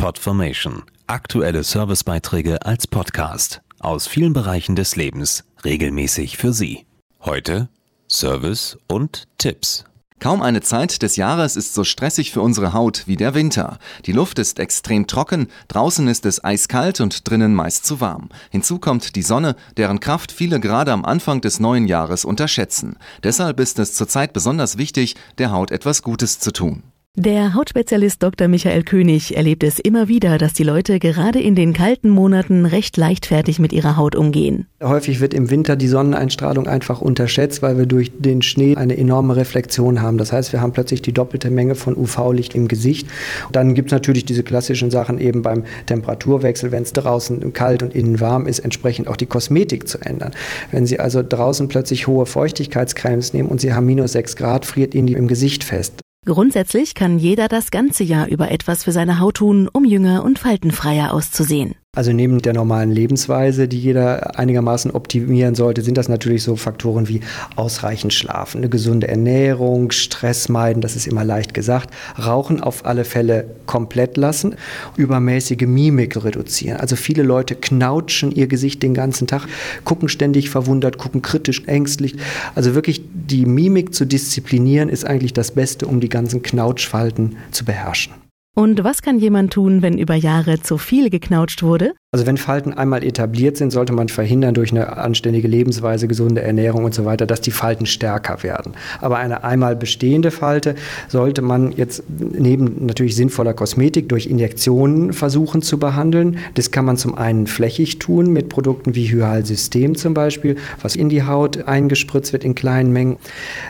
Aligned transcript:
Podformation. 0.00 0.82
Aktuelle 1.08 1.62
Servicebeiträge 1.62 2.64
als 2.64 2.86
Podcast 2.86 3.60
aus 3.80 4.06
vielen 4.06 4.32
Bereichen 4.32 4.74
des 4.74 4.96
Lebens 4.96 5.44
regelmäßig 5.62 6.38
für 6.38 6.54
Sie. 6.54 6.86
Heute 7.22 7.68
Service 8.08 8.78
und 8.88 9.28
Tipps. 9.36 9.84
Kaum 10.18 10.40
eine 10.40 10.62
Zeit 10.62 11.02
des 11.02 11.16
Jahres 11.16 11.54
ist 11.54 11.74
so 11.74 11.84
stressig 11.84 12.32
für 12.32 12.40
unsere 12.40 12.72
Haut 12.72 13.02
wie 13.08 13.16
der 13.16 13.34
Winter. 13.34 13.78
Die 14.06 14.12
Luft 14.12 14.38
ist 14.38 14.58
extrem 14.58 15.06
trocken, 15.06 15.48
draußen 15.68 16.08
ist 16.08 16.24
es 16.24 16.42
eiskalt 16.42 17.02
und 17.02 17.28
drinnen 17.28 17.54
meist 17.54 17.84
zu 17.84 18.00
warm. 18.00 18.30
Hinzu 18.48 18.78
kommt 18.78 19.16
die 19.16 19.22
Sonne, 19.22 19.54
deren 19.76 20.00
Kraft 20.00 20.32
viele 20.32 20.60
gerade 20.60 20.92
am 20.92 21.04
Anfang 21.04 21.42
des 21.42 21.60
neuen 21.60 21.86
Jahres 21.86 22.24
unterschätzen. 22.24 22.96
Deshalb 23.22 23.60
ist 23.60 23.78
es 23.78 23.92
zurzeit 23.92 24.32
besonders 24.32 24.78
wichtig, 24.78 25.16
der 25.36 25.50
Haut 25.50 25.70
etwas 25.70 26.02
Gutes 26.02 26.38
zu 26.40 26.52
tun. 26.52 26.84
Der 27.22 27.52
Hautspezialist 27.52 28.22
Dr. 28.22 28.48
Michael 28.48 28.82
König 28.82 29.36
erlebt 29.36 29.62
es 29.62 29.78
immer 29.78 30.08
wieder, 30.08 30.38
dass 30.38 30.54
die 30.54 30.62
Leute 30.62 30.98
gerade 30.98 31.38
in 31.38 31.54
den 31.54 31.74
kalten 31.74 32.08
Monaten 32.08 32.64
recht 32.64 32.96
leichtfertig 32.96 33.58
mit 33.58 33.74
ihrer 33.74 33.98
Haut 33.98 34.16
umgehen. 34.16 34.68
Häufig 34.82 35.20
wird 35.20 35.34
im 35.34 35.50
Winter 35.50 35.76
die 35.76 35.88
Sonneneinstrahlung 35.88 36.66
einfach 36.66 37.02
unterschätzt, 37.02 37.60
weil 37.60 37.76
wir 37.76 37.84
durch 37.84 38.10
den 38.16 38.40
Schnee 38.40 38.76
eine 38.76 38.96
enorme 38.96 39.36
Reflexion 39.36 40.00
haben. 40.00 40.16
Das 40.16 40.32
heißt, 40.32 40.54
wir 40.54 40.62
haben 40.62 40.72
plötzlich 40.72 41.02
die 41.02 41.12
doppelte 41.12 41.50
Menge 41.50 41.74
von 41.74 41.94
UV-Licht 41.94 42.54
im 42.54 42.68
Gesicht. 42.68 43.06
Dann 43.52 43.74
gibt 43.74 43.88
es 43.88 43.92
natürlich 43.92 44.24
diese 44.24 44.42
klassischen 44.42 44.90
Sachen 44.90 45.18
eben 45.18 45.42
beim 45.42 45.64
Temperaturwechsel, 45.84 46.72
wenn 46.72 46.84
es 46.84 46.94
draußen 46.94 47.52
kalt 47.52 47.82
und 47.82 47.94
innen 47.94 48.20
warm 48.20 48.46
ist, 48.46 48.60
entsprechend 48.60 49.08
auch 49.08 49.16
die 49.16 49.26
Kosmetik 49.26 49.88
zu 49.88 49.98
ändern. 49.98 50.30
Wenn 50.70 50.86
Sie 50.86 50.98
also 50.98 51.22
draußen 51.22 51.68
plötzlich 51.68 52.06
hohe 52.06 52.24
Feuchtigkeitscremes 52.24 53.34
nehmen 53.34 53.50
und 53.50 53.60
Sie 53.60 53.74
haben 53.74 53.84
minus 53.84 54.12
6 54.12 54.36
Grad, 54.36 54.64
friert 54.64 54.94
Ihnen 54.94 55.08
die 55.08 55.14
im 55.14 55.28
Gesicht 55.28 55.64
fest. 55.64 56.00
Grundsätzlich 56.26 56.94
kann 56.94 57.18
jeder 57.18 57.48
das 57.48 57.70
ganze 57.70 58.04
Jahr 58.04 58.28
über 58.28 58.50
etwas 58.50 58.84
für 58.84 58.92
seine 58.92 59.20
Haut 59.20 59.36
tun, 59.36 59.68
um 59.72 59.86
jünger 59.86 60.22
und 60.22 60.38
faltenfreier 60.38 61.14
auszusehen. 61.14 61.76
Also 61.96 62.12
neben 62.12 62.40
der 62.40 62.52
normalen 62.52 62.92
Lebensweise, 62.92 63.66
die 63.66 63.80
jeder 63.80 64.38
einigermaßen 64.38 64.92
optimieren 64.92 65.56
sollte, 65.56 65.82
sind 65.82 65.98
das 65.98 66.08
natürlich 66.08 66.44
so 66.44 66.54
Faktoren 66.54 67.08
wie 67.08 67.20
ausreichend 67.56 68.14
Schlafen, 68.14 68.58
eine 68.58 68.68
gesunde 68.68 69.08
Ernährung, 69.08 69.90
Stress 69.90 70.48
meiden, 70.48 70.82
das 70.82 70.94
ist 70.94 71.08
immer 71.08 71.24
leicht 71.24 71.52
gesagt, 71.52 71.92
Rauchen 72.16 72.60
auf 72.60 72.86
alle 72.86 73.04
Fälle 73.04 73.56
komplett 73.66 74.16
lassen, 74.16 74.54
übermäßige 74.96 75.66
Mimik 75.66 76.22
reduzieren. 76.22 76.78
Also 76.78 76.94
viele 76.94 77.24
Leute 77.24 77.56
knautschen 77.56 78.30
ihr 78.30 78.46
Gesicht 78.46 78.84
den 78.84 78.94
ganzen 78.94 79.26
Tag, 79.26 79.48
gucken 79.82 80.08
ständig 80.08 80.48
verwundert, 80.48 80.96
gucken 80.96 81.22
kritisch, 81.22 81.64
ängstlich. 81.66 82.14
Also 82.54 82.76
wirklich 82.76 83.02
die 83.12 83.46
Mimik 83.46 83.96
zu 83.96 84.04
disziplinieren 84.04 84.90
ist 84.90 85.04
eigentlich 85.04 85.32
das 85.32 85.50
Beste, 85.50 85.88
um 85.88 85.98
die 85.98 86.08
ganzen 86.08 86.42
Knautschfalten 86.42 87.36
zu 87.50 87.64
beherrschen. 87.64 88.12
Und 88.56 88.82
was 88.82 89.00
kann 89.00 89.18
jemand 89.18 89.52
tun, 89.52 89.80
wenn 89.80 89.96
über 89.96 90.14
Jahre 90.14 90.60
zu 90.60 90.76
viel 90.76 91.08
geknautscht 91.08 91.62
wurde? 91.62 91.94
Also 92.12 92.26
wenn 92.26 92.38
Falten 92.38 92.72
einmal 92.72 93.04
etabliert 93.04 93.56
sind, 93.56 93.70
sollte 93.70 93.92
man 93.92 94.08
verhindern 94.08 94.52
durch 94.52 94.72
eine 94.72 94.96
anständige 94.96 95.46
Lebensweise, 95.46 96.08
gesunde 96.08 96.42
Ernährung 96.42 96.82
und 96.82 96.92
so 96.92 97.04
weiter, 97.04 97.24
dass 97.24 97.40
die 97.40 97.52
Falten 97.52 97.86
stärker 97.86 98.42
werden. 98.42 98.72
Aber 99.00 99.18
eine 99.18 99.44
einmal 99.44 99.76
bestehende 99.76 100.32
Falte 100.32 100.74
sollte 101.06 101.40
man 101.40 101.70
jetzt 101.70 102.02
neben 102.08 102.84
natürlich 102.84 103.14
sinnvoller 103.14 103.54
Kosmetik 103.54 104.08
durch 104.08 104.26
Injektionen 104.26 105.12
versuchen 105.12 105.62
zu 105.62 105.78
behandeln. 105.78 106.38
Das 106.54 106.72
kann 106.72 106.84
man 106.84 106.96
zum 106.96 107.14
einen 107.14 107.46
flächig 107.46 108.00
tun 108.00 108.32
mit 108.32 108.48
Produkten 108.48 108.96
wie 108.96 109.06
Hyalsystem 109.06 109.94
zum 109.94 110.12
Beispiel, 110.12 110.56
was 110.82 110.96
in 110.96 111.10
die 111.10 111.22
Haut 111.22 111.68
eingespritzt 111.68 112.32
wird 112.32 112.42
in 112.42 112.56
kleinen 112.56 112.92
Mengen. 112.92 113.18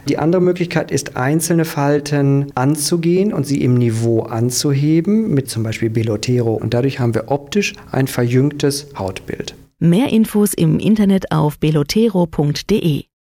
Die 0.08 0.16
andere 0.16 0.40
Möglichkeit 0.40 0.90
ist, 0.90 1.14
einzelne 1.14 1.66
Falten 1.66 2.52
anzugehen 2.54 3.34
und 3.34 3.46
sie 3.46 3.62
im 3.62 3.74
Niveau 3.74 4.22
anzuheben 4.22 5.28
mit 5.34 5.50
zum 5.50 5.62
Beispiel 5.62 5.90
Belotero. 5.90 6.54
Und 6.54 6.72
dadurch 6.72 7.00
haben 7.00 7.14
wir 7.14 7.24
optisch 7.26 7.74
ein 7.92 8.06
verjüngtes 8.30 8.86
Hautbild. 8.96 9.56
Mehr 9.80 10.10
Infos 10.10 10.54
im 10.54 10.78
Internet 10.78 11.32
auf 11.32 11.58
belotero.de 11.58 13.09